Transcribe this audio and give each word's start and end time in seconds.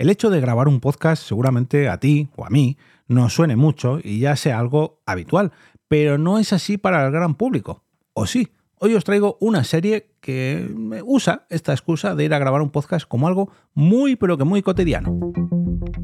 El 0.00 0.08
hecho 0.08 0.30
de 0.30 0.40
grabar 0.40 0.66
un 0.66 0.80
podcast 0.80 1.22
seguramente 1.22 1.90
a 1.90 2.00
ti 2.00 2.30
o 2.34 2.46
a 2.46 2.48
mí 2.48 2.78
nos 3.06 3.34
suene 3.34 3.54
mucho 3.54 3.98
y 4.02 4.20
ya 4.20 4.34
sea 4.34 4.58
algo 4.58 5.02
habitual, 5.04 5.52
pero 5.88 6.16
no 6.16 6.38
es 6.38 6.54
así 6.54 6.78
para 6.78 7.04
el 7.04 7.12
gran 7.12 7.34
público. 7.34 7.84
¿O 8.14 8.24
sí? 8.24 8.48
Hoy 8.76 8.94
os 8.94 9.04
traigo 9.04 9.36
una 9.40 9.62
serie 9.62 10.14
que 10.22 10.74
usa 11.04 11.44
esta 11.50 11.72
excusa 11.72 12.14
de 12.14 12.24
ir 12.24 12.32
a 12.32 12.38
grabar 12.38 12.62
un 12.62 12.70
podcast 12.70 13.06
como 13.06 13.28
algo 13.28 13.50
muy 13.74 14.16
pero 14.16 14.38
que 14.38 14.44
muy 14.44 14.62
cotidiano. 14.62 15.34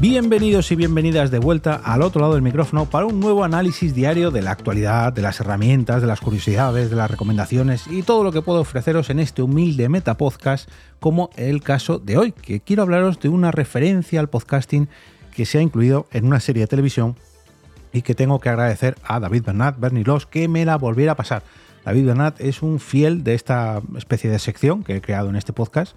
Bienvenidos 0.00 0.70
y 0.70 0.76
bienvenidas 0.76 1.32
de 1.32 1.40
vuelta 1.40 1.74
al 1.74 2.02
otro 2.02 2.20
lado 2.20 2.34
del 2.34 2.42
micrófono 2.42 2.88
para 2.88 3.06
un 3.06 3.18
nuevo 3.18 3.42
análisis 3.42 3.96
diario 3.96 4.30
de 4.30 4.42
la 4.42 4.52
actualidad, 4.52 5.12
de 5.12 5.22
las 5.22 5.40
herramientas, 5.40 6.00
de 6.00 6.06
las 6.06 6.20
curiosidades, 6.20 6.88
de 6.88 6.94
las 6.94 7.10
recomendaciones 7.10 7.88
y 7.88 8.04
todo 8.04 8.22
lo 8.22 8.30
que 8.30 8.40
puedo 8.40 8.60
ofreceros 8.60 9.10
en 9.10 9.18
este 9.18 9.42
humilde 9.42 9.88
metapodcast, 9.88 10.70
como 11.00 11.30
el 11.34 11.64
caso 11.64 11.98
de 11.98 12.16
hoy, 12.16 12.30
que 12.30 12.60
quiero 12.60 12.84
hablaros 12.84 13.18
de 13.18 13.28
una 13.28 13.50
referencia 13.50 14.20
al 14.20 14.28
podcasting 14.28 14.88
que 15.34 15.44
se 15.44 15.58
ha 15.58 15.62
incluido 15.62 16.06
en 16.12 16.26
una 16.26 16.38
serie 16.38 16.62
de 16.62 16.68
televisión 16.68 17.16
y 17.92 18.02
que 18.02 18.14
tengo 18.14 18.38
que 18.38 18.50
agradecer 18.50 18.94
a 19.02 19.18
David 19.18 19.46
Bernat, 19.46 19.80
Bernie 19.80 20.04
Loss, 20.04 20.26
que 20.26 20.46
me 20.46 20.64
la 20.64 20.76
volviera 20.76 21.12
a 21.12 21.16
pasar. 21.16 21.42
David 21.84 22.06
Bernat 22.06 22.40
es 22.40 22.62
un 22.62 22.78
fiel 22.78 23.24
de 23.24 23.34
esta 23.34 23.82
especie 23.96 24.30
de 24.30 24.38
sección 24.38 24.84
que 24.84 24.94
he 24.94 25.00
creado 25.00 25.28
en 25.28 25.34
este 25.34 25.52
podcast 25.52 25.96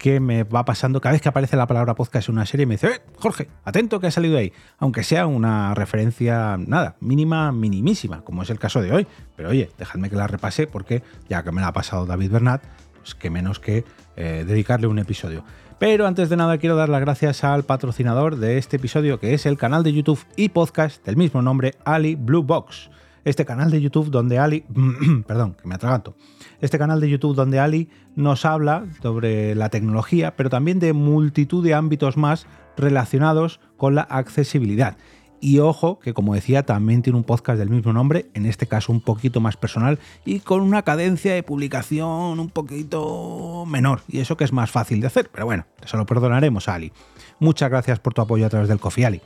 que 0.00 0.18
me 0.18 0.44
va 0.44 0.64
pasando 0.64 0.98
cada 1.02 1.12
vez 1.12 1.20
que 1.20 1.28
aparece 1.28 1.58
la 1.58 1.66
palabra 1.66 1.94
podcast 1.94 2.30
en 2.30 2.36
una 2.36 2.46
serie, 2.46 2.64
me 2.64 2.74
dice, 2.74 2.86
eh, 2.86 3.00
Jorge, 3.18 3.48
atento 3.64 4.00
que 4.00 4.06
ha 4.06 4.10
salido 4.10 4.38
ahí, 4.38 4.50
aunque 4.78 5.04
sea 5.04 5.26
una 5.26 5.74
referencia, 5.74 6.56
nada, 6.56 6.96
mínima, 7.00 7.52
minimísima, 7.52 8.22
como 8.22 8.42
es 8.42 8.48
el 8.48 8.58
caso 8.58 8.80
de 8.80 8.92
hoy. 8.92 9.06
Pero 9.36 9.50
oye, 9.50 9.70
dejadme 9.76 10.08
que 10.08 10.16
la 10.16 10.26
repase 10.26 10.66
porque 10.66 11.02
ya 11.28 11.42
que 11.42 11.52
me 11.52 11.60
la 11.60 11.68
ha 11.68 11.72
pasado 11.74 12.06
David 12.06 12.30
Bernat, 12.30 12.62
pues 12.96 13.14
que 13.14 13.28
menos 13.28 13.60
que 13.60 13.84
eh, 14.16 14.44
dedicarle 14.46 14.86
un 14.86 14.98
episodio. 14.98 15.44
Pero 15.78 16.06
antes 16.06 16.30
de 16.30 16.36
nada 16.38 16.56
quiero 16.56 16.76
dar 16.76 16.88
las 16.88 17.02
gracias 17.02 17.44
al 17.44 17.64
patrocinador 17.64 18.36
de 18.36 18.56
este 18.56 18.76
episodio, 18.76 19.20
que 19.20 19.34
es 19.34 19.44
el 19.44 19.58
canal 19.58 19.82
de 19.82 19.92
YouTube 19.92 20.24
y 20.34 20.48
podcast 20.48 21.04
del 21.04 21.18
mismo 21.18 21.42
nombre, 21.42 21.74
Ali 21.84 22.14
Blue 22.14 22.42
Box 22.42 22.88
este 23.24 23.44
canal 23.44 23.70
de 23.70 23.80
YouTube 23.80 24.10
donde 24.10 24.38
Ali, 24.38 24.64
perdón, 25.26 25.56
que 25.60 25.68
me 25.68 25.74
atraganto, 25.74 26.14
este 26.60 26.78
canal 26.78 27.00
de 27.00 27.08
YouTube 27.08 27.34
donde 27.34 27.58
Ali 27.58 27.88
nos 28.16 28.44
habla 28.44 28.86
sobre 29.02 29.54
la 29.54 29.68
tecnología, 29.68 30.36
pero 30.36 30.50
también 30.50 30.78
de 30.78 30.92
multitud 30.92 31.64
de 31.64 31.74
ámbitos 31.74 32.16
más 32.16 32.46
relacionados 32.76 33.60
con 33.76 33.94
la 33.94 34.02
accesibilidad. 34.02 34.96
Y 35.42 35.58
ojo, 35.60 35.98
que 35.98 36.12
como 36.12 36.34
decía, 36.34 36.64
también 36.66 37.00
tiene 37.00 37.18
un 37.18 37.24
podcast 37.24 37.58
del 37.58 37.70
mismo 37.70 37.94
nombre, 37.94 38.30
en 38.34 38.44
este 38.44 38.66
caso 38.66 38.92
un 38.92 39.00
poquito 39.00 39.40
más 39.40 39.56
personal 39.56 39.98
y 40.26 40.40
con 40.40 40.60
una 40.60 40.82
cadencia 40.82 41.32
de 41.32 41.42
publicación 41.42 42.38
un 42.38 42.50
poquito 42.50 43.64
menor. 43.66 44.02
Y 44.06 44.18
eso 44.18 44.36
que 44.36 44.44
es 44.44 44.52
más 44.52 44.70
fácil 44.70 45.00
de 45.00 45.06
hacer, 45.06 45.30
pero 45.32 45.46
bueno, 45.46 45.64
se 45.86 45.96
lo 45.96 46.04
perdonaremos 46.04 46.68
a 46.68 46.74
Ali. 46.74 46.92
Muchas 47.38 47.70
gracias 47.70 47.98
por 48.00 48.12
tu 48.12 48.20
apoyo 48.20 48.44
a 48.44 48.50
través 48.50 48.68
del 48.68 48.80
Coffee 48.80 49.06
Ali. 49.06 49.22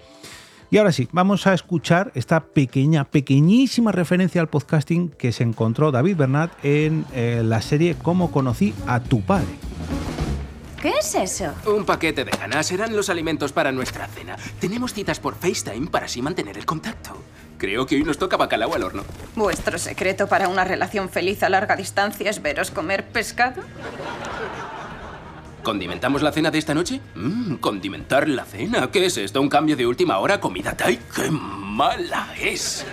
Y 0.74 0.78
ahora 0.78 0.90
sí, 0.90 1.08
vamos 1.12 1.46
a 1.46 1.54
escuchar 1.54 2.10
esta 2.16 2.46
pequeña, 2.46 3.04
pequeñísima 3.04 3.92
referencia 3.92 4.40
al 4.40 4.48
podcasting 4.48 5.08
que 5.08 5.30
se 5.30 5.44
encontró 5.44 5.92
David 5.92 6.16
Bernat 6.16 6.50
en 6.64 7.06
eh, 7.14 7.42
la 7.44 7.62
serie 7.62 7.94
Cómo 8.02 8.32
conocí 8.32 8.74
a 8.88 8.98
tu 8.98 9.20
padre. 9.20 9.46
¿Qué 10.82 10.90
es 10.98 11.14
eso? 11.14 11.52
Un 11.64 11.84
paquete 11.84 12.24
de 12.24 12.32
ganas 12.32 12.66
serán 12.66 12.96
los 12.96 13.08
alimentos 13.08 13.52
para 13.52 13.70
nuestra 13.70 14.08
cena. 14.08 14.34
Tenemos 14.58 14.92
citas 14.92 15.20
por 15.20 15.36
FaceTime 15.36 15.86
para 15.92 16.06
así 16.06 16.20
mantener 16.22 16.58
el 16.58 16.66
contacto. 16.66 17.22
Creo 17.56 17.86
que 17.86 17.94
hoy 17.94 18.02
nos 18.02 18.18
toca 18.18 18.36
bacalao 18.36 18.74
al 18.74 18.82
horno. 18.82 19.04
¿Vuestro 19.36 19.78
secreto 19.78 20.26
para 20.26 20.48
una 20.48 20.64
relación 20.64 21.08
feliz 21.08 21.44
a 21.44 21.50
larga 21.50 21.76
distancia 21.76 22.28
es 22.28 22.42
veros 22.42 22.72
comer 22.72 23.06
pescado? 23.06 23.62
¿Condimentamos 25.64 26.22
la 26.22 26.30
cena 26.30 26.50
de 26.50 26.58
esta 26.58 26.74
noche? 26.74 27.00
Mmm, 27.14 27.54
condimentar 27.54 28.28
la 28.28 28.44
cena. 28.44 28.90
¿Qué 28.90 29.06
es 29.06 29.16
esto? 29.16 29.40
¿Un 29.40 29.48
cambio 29.48 29.76
de 29.76 29.86
última 29.86 30.18
hora? 30.18 30.38
¿Comida 30.38 30.76
Thai? 30.76 31.00
¡Qué 31.14 31.30
mala 31.30 32.28
es! 32.38 32.84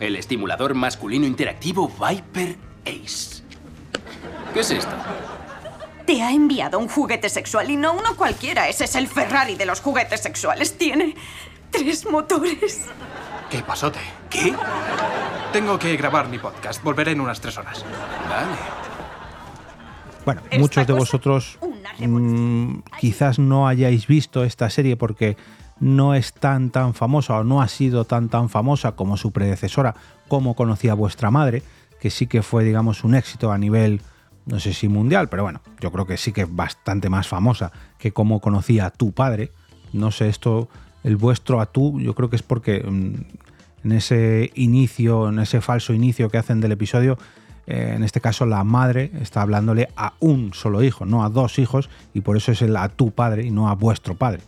El 0.00 0.16
estimulador 0.16 0.74
masculino 0.74 1.26
interactivo 1.26 1.88
Viper 1.88 2.56
Ace. 2.86 3.42
¿Qué 4.54 4.60
es 4.60 4.70
esto? 4.70 4.96
Te 6.06 6.22
ha 6.22 6.32
enviado 6.32 6.78
un 6.78 6.88
juguete 6.88 7.28
sexual 7.28 7.70
y 7.70 7.76
no 7.76 7.92
uno 7.92 8.16
cualquiera. 8.16 8.68
Ese 8.68 8.84
es 8.84 8.94
el 8.94 9.06
Ferrari 9.06 9.56
de 9.56 9.66
los 9.66 9.80
juguetes 9.80 10.20
sexuales. 10.20 10.76
Tiene 10.78 11.14
tres 11.70 12.06
motores. 12.06 12.86
¿Qué 13.50 13.60
pasote? 13.62 14.00
¿Qué? 14.30 14.54
Tengo 15.52 15.78
que 15.78 15.96
grabar 15.96 16.28
mi 16.28 16.38
podcast. 16.38 16.82
Volveré 16.82 17.12
en 17.12 17.20
unas 17.20 17.40
tres 17.40 17.56
horas. 17.58 17.84
Vale. 18.28 18.83
Bueno, 20.24 20.42
muchos 20.58 20.86
de 20.86 20.92
vosotros 20.92 21.58
mmm, 21.98 22.78
quizás 22.98 23.38
no 23.38 23.68
hayáis 23.68 24.06
visto 24.06 24.44
esta 24.44 24.70
serie 24.70 24.96
porque 24.96 25.36
no 25.80 26.14
es 26.14 26.32
tan 26.32 26.70
tan 26.70 26.94
famosa 26.94 27.38
o 27.38 27.44
no 27.44 27.60
ha 27.60 27.68
sido 27.68 28.04
tan 28.04 28.28
tan 28.28 28.48
famosa 28.48 28.92
como 28.92 29.16
su 29.16 29.32
predecesora, 29.32 29.94
como 30.28 30.54
conocía 30.54 30.94
vuestra 30.94 31.30
madre, 31.30 31.62
que 32.00 32.10
sí 32.10 32.26
que 32.26 32.42
fue, 32.42 32.64
digamos, 32.64 33.04
un 33.04 33.14
éxito 33.14 33.52
a 33.52 33.58
nivel, 33.58 34.00
no 34.46 34.60
sé 34.60 34.72
si 34.72 34.88
mundial, 34.88 35.28
pero 35.28 35.42
bueno, 35.42 35.60
yo 35.80 35.90
creo 35.90 36.06
que 36.06 36.16
sí 36.16 36.32
que 36.32 36.42
es 36.42 36.54
bastante 36.54 37.08
más 37.08 37.28
famosa 37.28 37.72
que 37.98 38.12
como 38.12 38.40
conocía 38.40 38.86
a 38.86 38.90
tu 38.90 39.12
padre. 39.12 39.50
No 39.92 40.10
sé, 40.10 40.28
esto, 40.28 40.68
el 41.02 41.16
vuestro 41.16 41.60
a 41.60 41.66
tú, 41.66 42.00
yo 42.00 42.14
creo 42.14 42.30
que 42.30 42.36
es 42.36 42.42
porque 42.42 42.82
mmm, 42.82 43.14
en 43.84 43.92
ese 43.92 44.50
inicio, 44.54 45.28
en 45.28 45.38
ese 45.38 45.60
falso 45.60 45.92
inicio 45.92 46.30
que 46.30 46.38
hacen 46.38 46.60
del 46.60 46.72
episodio, 46.72 47.18
en 47.66 48.02
este 48.02 48.20
caso 48.20 48.46
la 48.46 48.62
madre 48.64 49.10
está 49.20 49.42
hablándole 49.42 49.88
a 49.96 50.14
un 50.20 50.52
solo 50.52 50.82
hijo, 50.82 51.06
no 51.06 51.24
a 51.24 51.30
dos 51.30 51.58
hijos, 51.58 51.88
y 52.12 52.20
por 52.20 52.36
eso 52.36 52.52
es 52.52 52.62
el 52.62 52.76
a 52.76 52.88
tu 52.88 53.10
padre 53.10 53.44
y 53.44 53.50
no 53.50 53.68
a 53.68 53.74
vuestro 53.74 54.14
padre. 54.14 54.40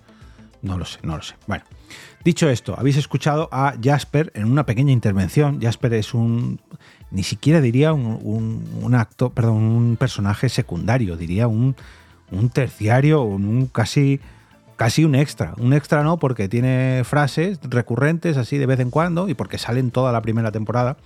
No 0.63 0.79
lo 0.79 0.85
sé, 0.85 0.99
no 1.03 1.17
lo 1.17 1.23
sé. 1.23 1.35
Bueno, 1.47 1.65
dicho 2.25 2.49
esto, 2.49 2.75
habéis 2.79 2.97
escuchado 2.97 3.49
a 3.53 3.75
Jasper 3.83 4.33
en 4.35 4.51
una 4.51 4.67
pequeña 4.67 4.93
intervención. 4.93 5.61
Jasper 5.61 5.95
es 5.95 6.13
un, 6.13 6.61
ni 7.11 7.23
siquiera 7.23 7.61
diría 7.61 7.93
un, 7.93 8.65
un, 8.83 8.95
acto, 8.95 9.31
perdón, 9.31 9.57
un 9.57 9.97
personaje 9.97 10.49
secundario, 10.49 11.17
diría 11.17 11.47
un, 11.47 11.77
un 12.31 12.51
terciario, 12.51 13.23
un 13.23 13.67
casi 13.67 14.21
casi 14.77 15.05
un 15.05 15.15
extra. 15.15 15.55
Un 15.57 15.73
extra 15.73 16.03
no, 16.03 16.19
porque 16.19 16.49
tiene 16.49 17.03
frases 17.05 17.59
recurrentes 17.63 18.37
así 18.37 18.59
de 18.59 18.67
vez 18.67 18.81
en 18.81 18.91
cuando 18.91 19.29
y 19.29 19.35
porque 19.35 19.59
salen 19.59 19.91
toda 19.91 20.13
la 20.13 20.21
primera 20.21 20.53
temporada 20.53 20.97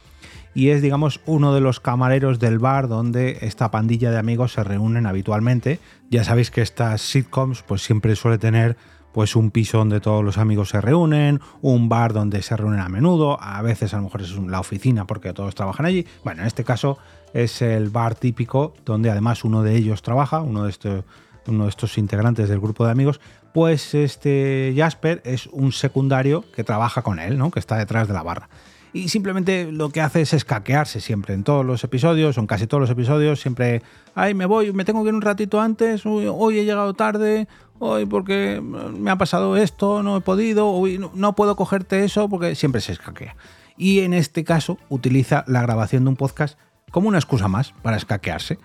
y 0.54 0.70
es, 0.70 0.82
digamos, 0.82 1.20
uno 1.26 1.54
de 1.54 1.60
los 1.60 1.80
camareros 1.80 2.38
del 2.38 2.58
bar 2.58 2.88
donde 2.88 3.38
esta 3.42 3.70
pandilla 3.70 4.10
de 4.10 4.18
amigos 4.18 4.52
se 4.52 4.64
reúnen 4.64 5.06
habitualmente. 5.06 5.78
Ya 6.10 6.24
sabéis 6.24 6.50
que 6.50 6.62
estas 6.62 7.00
sitcoms 7.02 7.62
pues 7.62 7.82
siempre 7.82 8.16
suele 8.16 8.38
tener 8.38 8.76
pues 9.12 9.34
un 9.36 9.50
piso 9.50 9.78
donde 9.78 10.00
todos 10.00 10.24
los 10.24 10.38
amigos 10.38 10.70
se 10.70 10.80
reúnen, 10.80 11.40
un 11.62 11.88
bar 11.88 12.12
donde 12.12 12.42
se 12.42 12.56
reúnen 12.56 12.80
a 12.80 12.88
menudo, 12.88 13.40
a 13.40 13.60
veces 13.62 13.92
a 13.92 13.96
lo 13.96 14.04
mejor 14.04 14.22
es 14.22 14.36
la 14.36 14.60
oficina 14.60 15.06
porque 15.06 15.32
todos 15.32 15.54
trabajan 15.54 15.86
allí. 15.86 16.06
Bueno, 16.24 16.42
en 16.42 16.46
este 16.46 16.64
caso 16.64 16.98
es 17.32 17.62
el 17.62 17.90
bar 17.90 18.14
típico 18.14 18.74
donde 18.84 19.10
además 19.10 19.44
uno 19.44 19.62
de 19.62 19.76
ellos 19.76 20.02
trabaja, 20.02 20.40
uno 20.40 20.64
de 20.64 20.70
estos, 20.70 21.04
uno 21.46 21.64
de 21.64 21.70
estos 21.70 21.98
integrantes 21.98 22.48
del 22.48 22.60
grupo 22.60 22.84
de 22.84 22.92
amigos, 22.92 23.20
pues 23.52 23.94
este 23.94 24.74
Jasper 24.76 25.22
es 25.24 25.46
un 25.48 25.72
secundario 25.72 26.44
que 26.54 26.62
trabaja 26.62 27.02
con 27.02 27.18
él, 27.18 27.36
¿no? 27.36 27.50
que 27.50 27.58
está 27.58 27.76
detrás 27.76 28.06
de 28.06 28.14
la 28.14 28.22
barra 28.22 28.48
y 28.92 29.08
simplemente 29.08 29.70
lo 29.70 29.90
que 29.90 30.00
hace 30.00 30.22
es 30.22 30.32
escaquearse 30.32 31.00
siempre 31.00 31.34
en 31.34 31.44
todos 31.44 31.64
los 31.64 31.84
episodios, 31.84 32.36
o 32.36 32.40
en 32.40 32.46
casi 32.46 32.66
todos 32.66 32.80
los 32.80 32.90
episodios, 32.90 33.40
siempre, 33.40 33.82
ay, 34.14 34.34
me 34.34 34.46
voy, 34.46 34.72
me 34.72 34.84
tengo 34.84 35.02
que 35.02 35.10
ir 35.10 35.14
un 35.14 35.22
ratito 35.22 35.60
antes, 35.60 36.02
hoy, 36.04 36.58
he 36.58 36.64
llegado 36.64 36.94
tarde, 36.94 37.46
hoy 37.78 38.06
porque 38.06 38.60
me 38.60 39.10
ha 39.10 39.16
pasado 39.16 39.56
esto, 39.56 40.02
no 40.02 40.16
he 40.16 40.20
podido, 40.20 40.68
hoy 40.68 41.00
no, 41.14 41.34
puedo 41.34 41.56
cogerte 41.56 42.04
eso, 42.04 42.28
porque 42.28 42.54
siempre 42.54 42.80
se 42.80 42.92
escaquea. 42.92 43.36
Y 43.76 44.00
en 44.00 44.12
este 44.12 44.44
caso 44.44 44.78
utiliza 44.88 45.44
la 45.46 45.62
grabación 45.62 46.04
de 46.04 46.10
un 46.10 46.16
podcast 46.16 46.58
como 46.90 47.08
una 47.08 47.18
excusa 47.18 47.48
más 47.48 47.72
para 47.82 47.96
escaquearse. 47.96 48.58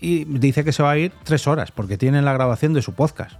Y 0.00 0.24
dice 0.24 0.64
que 0.64 0.72
se 0.72 0.82
va 0.82 0.90
a 0.90 0.98
ir 0.98 1.12
tres 1.24 1.46
horas 1.46 1.72
porque 1.72 1.96
tiene 1.96 2.20
la 2.22 2.34
grabación 2.34 2.74
de 2.74 2.82
su 2.82 2.92
podcast. 2.92 3.36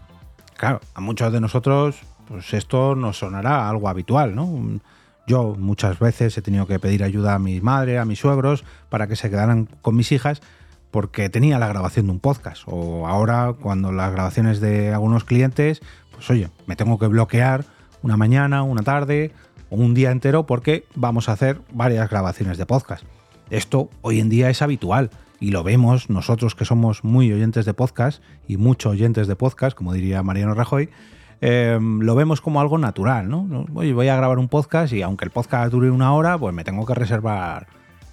Claro, 0.57 0.81
a 0.95 1.01
muchos 1.01 1.31
de 1.33 1.41
nosotros, 1.41 2.01
pues 2.27 2.55
esto 2.55 2.95
nos 2.95 3.19
sonará 3.19 3.69
algo 3.69 3.89
habitual, 3.89 4.35
¿no? 4.35 4.81
Yo 5.27 5.55
muchas 5.59 5.99
veces 5.99 6.37
he 6.37 6.43
tenido 6.43 6.67
que 6.67 6.79
pedir 6.79 7.03
ayuda 7.03 7.35
a 7.35 7.39
mi 7.39 7.61
madre, 7.61 7.99
a 7.99 8.05
mis 8.05 8.19
suegros, 8.19 8.65
para 8.91 9.07
que 9.07 9.17
se 9.17 9.31
quedaran 9.31 9.69
con 9.81 9.97
mis 9.97 10.13
hijas, 10.13 10.43
porque 10.91 11.29
tenía 11.29 11.59
la 11.59 11.69
grabación 11.69 12.07
de 12.07 12.13
un 12.13 12.21
podcast. 12.21 12.63
O 12.67 13.07
ahora, 13.07 13.55
cuando 13.61 13.91
las 13.91 14.13
grabaciones 14.13 14.61
de 14.61 14.93
algunos 14.93 15.25
clientes, 15.25 15.81
pues 16.13 16.29
oye, 16.31 16.51
me 16.67 16.77
tengo 16.77 16.99
que 16.99 17.07
bloquear 17.07 17.65
una 18.03 18.17
mañana, 18.17 18.63
una 18.63 18.83
tarde 18.83 19.33
o 19.71 19.77
un 19.77 19.95
día 19.95 20.11
entero 20.11 20.47
porque 20.47 20.85
vamos 20.95 21.29
a 21.29 21.33
hacer 21.33 21.61
varias 21.73 22.11
grabaciones 22.11 22.59
de 22.59 22.67
podcast. 22.67 23.05
Esto 23.51 23.91
hoy 24.03 24.21
en 24.21 24.29
día 24.29 24.51
es 24.51 24.63
habitual 24.63 25.11
y 25.41 25.51
lo 25.51 25.63
vemos 25.63 26.11
nosotros 26.11 26.55
que 26.55 26.65
somos 26.65 27.03
muy 27.03 27.33
oyentes 27.33 27.65
de 27.65 27.75
podcast 27.75 28.23
y 28.47 28.57
muchos 28.57 28.93
oyentes 28.93 29.27
de 29.27 29.37
podcast, 29.37 29.77
como 29.77 29.93
diría 29.93 30.23
Mariano 30.23 30.55
Rajoy, 30.55 30.91
eh, 31.41 31.79
lo 31.81 32.15
vemos 32.15 32.41
como 32.41 32.61
algo 32.61 32.79
natural, 32.79 33.29
¿no? 33.29 33.67
Oye, 33.75 33.93
voy 33.93 34.09
a 34.09 34.17
grabar 34.17 34.39
un 34.39 34.49
podcast 34.49 34.93
y 34.93 35.03
aunque 35.03 35.25
el 35.25 35.31
podcast 35.31 35.71
dure 35.73 35.91
una 35.91 36.13
hora, 36.15 36.39
pues 36.39 36.55
me 36.55 36.65
tengo 36.65 36.87
que 36.87 36.95
reservar 36.95 37.67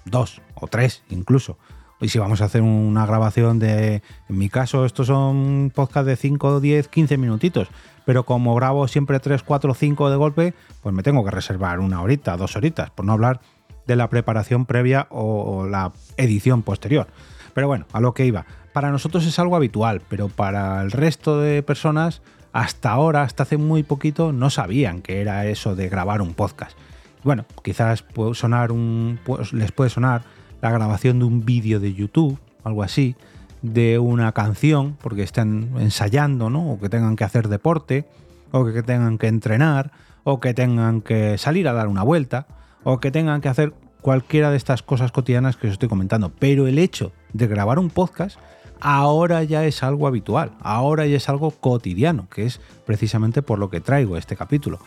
dos 0.04 0.40
o 0.54 0.66
tres 0.66 1.02
incluso. 1.10 1.58
Y 2.00 2.08
si 2.08 2.18
vamos 2.18 2.40
a 2.40 2.46
hacer 2.46 2.62
una 2.62 3.06
grabación 3.06 3.60
de, 3.60 4.02
en 4.28 4.38
mi 4.38 4.48
caso, 4.48 4.84
estos 4.84 5.06
son 5.06 5.70
podcasts 5.72 6.06
de 6.08 6.16
5, 6.16 6.58
10, 6.58 6.88
15 6.88 7.16
minutitos, 7.16 7.68
pero 8.04 8.24
como 8.24 8.56
grabo 8.56 8.88
siempre 8.88 9.20
3, 9.20 9.44
4, 9.44 9.72
5 9.72 10.10
de 10.10 10.16
golpe, 10.16 10.54
pues 10.82 10.92
me 10.92 11.04
tengo 11.04 11.24
que 11.24 11.30
reservar 11.30 11.78
una 11.78 12.02
horita, 12.02 12.36
dos 12.36 12.56
horitas, 12.56 12.90
por 12.90 13.04
no 13.04 13.12
hablar 13.12 13.40
de 13.86 13.94
la 13.94 14.10
preparación 14.10 14.66
previa 14.66 15.06
o 15.10 15.66
la 15.66 15.92
edición 16.16 16.62
posterior. 16.62 17.06
Pero 17.54 17.68
bueno, 17.68 17.86
a 17.92 18.00
lo 18.00 18.14
que 18.14 18.26
iba. 18.26 18.46
Para 18.72 18.90
nosotros 18.90 19.24
es 19.24 19.38
algo 19.38 19.54
habitual, 19.54 20.02
pero 20.08 20.28
para 20.28 20.82
el 20.82 20.90
resto 20.90 21.40
de 21.40 21.62
personas, 21.62 22.22
hasta 22.52 22.90
ahora, 22.90 23.22
hasta 23.22 23.44
hace 23.44 23.56
muy 23.56 23.82
poquito, 23.82 24.32
no 24.32 24.50
sabían 24.50 25.02
que 25.02 25.20
era 25.20 25.46
eso 25.46 25.74
de 25.74 25.88
grabar 25.88 26.20
un 26.22 26.34
podcast. 26.34 26.76
Bueno, 27.24 27.44
quizás 27.62 28.02
puede 28.02 28.34
sonar 28.34 28.72
un, 28.72 29.18
les 29.52 29.72
puede 29.72 29.90
sonar 29.90 30.22
la 30.60 30.70
grabación 30.70 31.18
de 31.18 31.24
un 31.24 31.44
vídeo 31.44 31.80
de 31.80 31.94
YouTube, 31.94 32.38
algo 32.64 32.82
así, 32.82 33.16
de 33.62 33.98
una 33.98 34.32
canción, 34.32 34.96
porque 35.00 35.22
estén 35.22 35.70
ensayando, 35.78 36.50
¿no? 36.50 36.72
O 36.72 36.80
que 36.80 36.88
tengan 36.88 37.16
que 37.16 37.24
hacer 37.24 37.48
deporte, 37.48 38.06
o 38.50 38.64
que 38.64 38.82
tengan 38.82 39.18
que 39.18 39.28
entrenar, 39.28 39.92
o 40.24 40.40
que 40.40 40.52
tengan 40.52 41.00
que 41.00 41.38
salir 41.38 41.68
a 41.68 41.72
dar 41.72 41.88
una 41.88 42.02
vuelta, 42.02 42.46
o 42.84 43.00
que 43.00 43.10
tengan 43.10 43.40
que 43.40 43.48
hacer 43.48 43.72
cualquiera 44.00 44.50
de 44.50 44.56
estas 44.56 44.82
cosas 44.82 45.12
cotidianas 45.12 45.56
que 45.56 45.68
os 45.68 45.72
estoy 45.74 45.88
comentando. 45.88 46.32
Pero 46.38 46.66
el 46.66 46.78
hecho 46.78 47.12
de 47.32 47.46
grabar 47.46 47.78
un 47.78 47.88
podcast 47.88 48.38
ahora 48.82 49.42
ya 49.44 49.64
es 49.64 49.82
algo 49.82 50.06
habitual, 50.06 50.52
ahora 50.60 51.06
ya 51.06 51.16
es 51.16 51.28
algo 51.28 51.50
cotidiano, 51.52 52.28
que 52.28 52.44
es 52.44 52.60
precisamente 52.84 53.42
por 53.42 53.58
lo 53.58 53.70
que 53.70 53.80
traigo 53.80 54.16
este 54.16 54.36
capítulo 54.36 54.78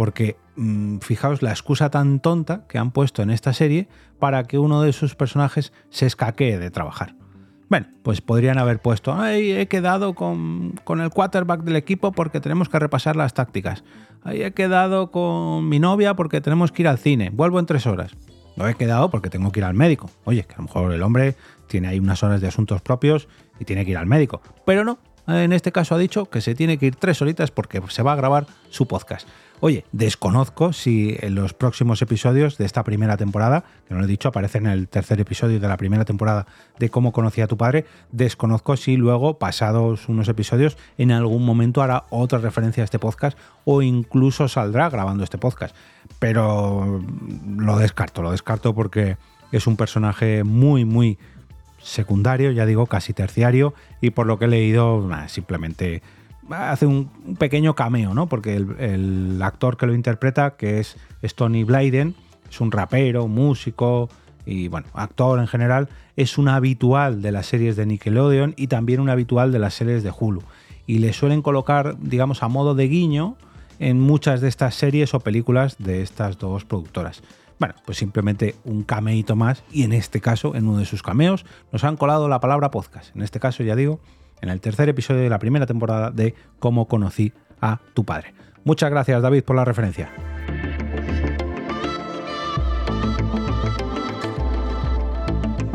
porque 0.00 0.38
mm, 0.56 1.00
fijaos 1.00 1.42
la 1.42 1.50
excusa 1.50 1.90
tan 1.90 2.20
tonta 2.20 2.66
que 2.68 2.78
han 2.78 2.90
puesto 2.90 3.20
en 3.20 3.28
esta 3.28 3.52
serie 3.52 3.86
para 4.18 4.44
que 4.44 4.58
uno 4.58 4.80
de 4.80 4.94
sus 4.94 5.14
personajes 5.14 5.74
se 5.90 6.06
escaquee 6.06 6.58
de 6.58 6.70
trabajar. 6.70 7.14
Bueno, 7.68 7.86
pues 8.02 8.22
podrían 8.22 8.56
haber 8.56 8.80
puesto, 8.80 9.12
Ay, 9.12 9.52
he 9.52 9.68
quedado 9.68 10.14
con, 10.14 10.80
el 10.88 11.10
quarterback 11.10 11.64
del 11.64 11.76
equipo 11.76 12.12
porque 12.12 12.40
tenemos 12.40 12.70
que 12.70 12.78
repasar 12.78 13.14
las 13.14 13.34
tácticas. 13.34 13.84
Ay, 14.24 14.42
he 14.42 14.52
quedado 14.52 15.10
con 15.10 15.68
mi 15.68 15.78
novia 15.78 16.14
porque 16.14 16.40
tenemos 16.40 16.72
que 16.72 16.80
ir 16.80 16.88
al 16.88 16.98
cine. 16.98 17.28
Vuelvo 17.30 17.60
en 17.60 17.66
tres 17.66 17.86
horas. 17.86 18.16
No 18.56 18.68
he 18.68 18.74
quedado 18.74 19.10
porque 19.10 19.30
tengo 19.30 19.52
que 19.52 19.60
ir 19.60 19.64
al 19.64 19.74
médico. 19.74 20.10
Oye, 20.24 20.44
que 20.44 20.54
a 20.54 20.58
lo 20.58 20.64
mejor 20.64 20.92
el 20.92 21.02
hombre 21.02 21.34
tiene 21.66 21.88
ahí 21.88 21.98
unas 21.98 22.22
horas 22.22 22.40
de 22.40 22.48
asuntos 22.48 22.82
propios 22.82 23.28
y 23.58 23.64
tiene 23.64 23.84
que 23.84 23.92
ir 23.92 23.96
al 23.96 24.06
médico. 24.06 24.42
Pero 24.66 24.84
no, 24.84 24.98
en 25.38 25.52
este 25.52 25.72
caso 25.72 25.94
ha 25.94 25.98
dicho 25.98 26.26
que 26.26 26.40
se 26.40 26.54
tiene 26.54 26.78
que 26.78 26.86
ir 26.86 26.96
tres 26.96 27.20
horitas 27.22 27.50
porque 27.50 27.82
se 27.88 28.02
va 28.02 28.12
a 28.12 28.16
grabar 28.16 28.46
su 28.70 28.86
podcast. 28.86 29.28
Oye, 29.62 29.84
desconozco 29.92 30.72
si 30.72 31.18
en 31.20 31.34
los 31.34 31.52
próximos 31.52 32.00
episodios 32.00 32.56
de 32.56 32.64
esta 32.64 32.82
primera 32.82 33.18
temporada, 33.18 33.64
que 33.86 33.92
no 33.92 34.00
lo 34.00 34.06
he 34.06 34.08
dicho, 34.08 34.28
aparece 34.28 34.56
en 34.56 34.66
el 34.66 34.88
tercer 34.88 35.20
episodio 35.20 35.60
de 35.60 35.68
la 35.68 35.76
primera 35.76 36.06
temporada 36.06 36.46
de 36.78 36.88
cómo 36.88 37.12
conocí 37.12 37.42
a 37.42 37.46
tu 37.46 37.58
padre, 37.58 37.84
desconozco 38.10 38.78
si 38.78 38.96
luego, 38.96 39.38
pasados 39.38 40.08
unos 40.08 40.28
episodios, 40.28 40.78
en 40.96 41.12
algún 41.12 41.44
momento 41.44 41.82
hará 41.82 42.04
otra 42.08 42.38
referencia 42.38 42.82
a 42.82 42.86
este 42.86 42.98
podcast 42.98 43.36
o 43.66 43.82
incluso 43.82 44.48
saldrá 44.48 44.88
grabando 44.88 45.24
este 45.24 45.36
podcast. 45.36 45.76
Pero 46.18 47.02
lo 47.58 47.76
descarto, 47.76 48.22
lo 48.22 48.30
descarto 48.30 48.74
porque 48.74 49.18
es 49.52 49.66
un 49.66 49.76
personaje 49.76 50.42
muy, 50.42 50.86
muy 50.86 51.18
secundario, 51.82 52.50
ya 52.52 52.66
digo, 52.66 52.86
casi 52.86 53.12
terciario, 53.12 53.74
y 54.00 54.10
por 54.10 54.26
lo 54.26 54.38
que 54.38 54.46
he 54.46 54.48
leído, 54.48 55.08
simplemente 55.28 56.02
hace 56.50 56.86
un, 56.86 57.10
pequeño 57.38 57.74
cameo, 57.74 58.14
¿no? 58.14 58.26
Porque 58.26 58.56
el, 58.56 59.40
actor 59.42 59.76
que 59.76 59.86
lo 59.86 59.94
interpreta, 59.94 60.52
que 60.56 60.80
es 60.80 60.96
Tony 61.34 61.64
Blyden, 61.64 62.14
es 62.50 62.60
un 62.60 62.72
rapero, 62.72 63.28
músico 63.28 64.08
y, 64.44 64.68
bueno, 64.68 64.88
actor 64.94 65.38
en 65.38 65.46
general, 65.46 65.88
es 66.16 66.38
un 66.38 66.48
habitual 66.48 67.22
de 67.22 67.32
las 67.32 67.46
series 67.46 67.76
de 67.76 67.86
Nickelodeon 67.86 68.54
y 68.56 68.66
también 68.66 69.00
un 69.00 69.08
habitual 69.08 69.52
de 69.52 69.58
las 69.58 69.74
series 69.74 70.02
de 70.02 70.12
Hulu. 70.16 70.42
Y 70.86 70.98
le 70.98 71.12
suelen 71.12 71.42
colocar, 71.42 71.96
digamos, 72.00 72.42
a 72.42 72.48
modo 72.48 72.74
de 72.74 72.88
guiño 72.88 73.36
en 73.78 74.00
muchas 74.00 74.40
de 74.40 74.48
estas 74.48 74.74
series 74.74 75.14
o 75.14 75.20
películas 75.20 75.76
de 75.78 76.02
estas 76.02 76.38
dos 76.38 76.64
productoras. 76.64 77.22
Bueno, 77.60 77.74
pues 77.84 77.98
simplemente 77.98 78.56
un 78.64 78.84
cameito 78.84 79.36
más 79.36 79.62
y 79.70 79.82
en 79.82 79.92
este 79.92 80.22
caso, 80.22 80.56
en 80.56 80.66
uno 80.66 80.78
de 80.78 80.86
sus 80.86 81.02
cameos, 81.02 81.44
nos 81.70 81.84
han 81.84 81.98
colado 81.98 82.26
la 82.26 82.40
palabra 82.40 82.70
podcast. 82.70 83.14
En 83.14 83.20
este 83.20 83.38
caso, 83.38 83.62
ya 83.62 83.76
digo, 83.76 84.00
en 84.40 84.48
el 84.48 84.62
tercer 84.62 84.88
episodio 84.88 85.20
de 85.20 85.28
la 85.28 85.38
primera 85.38 85.66
temporada 85.66 86.10
de 86.10 86.34
Cómo 86.58 86.88
conocí 86.88 87.34
a 87.60 87.78
tu 87.92 88.04
padre. 88.04 88.32
Muchas 88.64 88.90
gracias 88.90 89.20
David 89.20 89.44
por 89.44 89.56
la 89.56 89.66
referencia. 89.66 90.10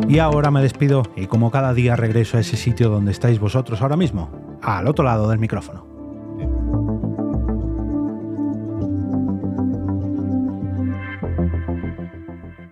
Y 0.09 0.17
ahora 0.17 0.49
me 0.49 0.63
despido 0.63 1.03
y 1.15 1.27
como 1.27 1.51
cada 1.51 1.75
día 1.75 1.95
regreso 1.95 2.37
a 2.37 2.39
ese 2.39 2.57
sitio 2.57 2.89
donde 2.89 3.11
estáis 3.11 3.39
vosotros 3.39 3.83
ahora 3.83 3.95
mismo, 3.95 4.57
al 4.63 4.87
otro 4.87 5.05
lado 5.05 5.29
del 5.29 5.37
micrófono. 5.37 5.94